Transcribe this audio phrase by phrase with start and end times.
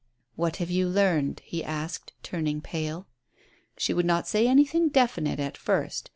[0.35, 3.05] "What have you learned?" he asked, turning pale.
[3.77, 6.09] She would not say anything definite at first.